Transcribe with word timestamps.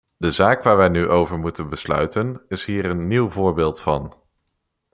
De 0.17 0.31
zaak 0.31 0.63
waar 0.63 0.77
wij 0.77 0.89
nu 0.89 1.07
over 1.09 1.39
moeten 1.39 1.69
besluiten, 1.69 2.41
is 2.47 2.65
hier 2.65 2.85
een 2.85 3.07
nieuw 3.07 3.29
voorbeeld 3.29 3.79
van. 3.79 4.13